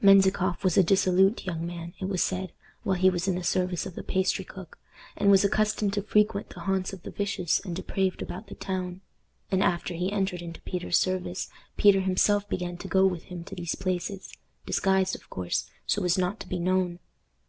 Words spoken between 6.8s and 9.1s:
of the vicious and depraved about the town;